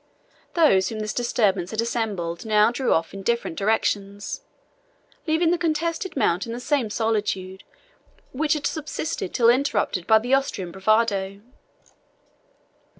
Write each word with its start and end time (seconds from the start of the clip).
Those 0.55 0.89
whom 0.89 0.97
this 0.97 1.13
disturbance 1.13 1.69
had 1.69 1.79
assembled 1.79 2.43
now 2.43 2.71
drew 2.71 2.91
off 2.91 3.13
in 3.13 3.21
different 3.21 3.55
directions, 3.55 4.41
leaving 5.27 5.51
the 5.51 5.59
contested 5.59 6.17
mount 6.17 6.47
in 6.47 6.53
the 6.53 6.59
same 6.59 6.89
solitude 6.89 7.63
which 8.31 8.53
had 8.53 8.65
subsisted 8.65 9.31
till 9.31 9.51
interrupted 9.51 10.07
by 10.07 10.17
the 10.17 10.33
Austrian 10.33 10.71
bravado. 10.71 11.41